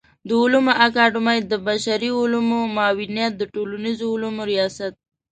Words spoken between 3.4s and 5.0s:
ټولنيزو علومو ریاست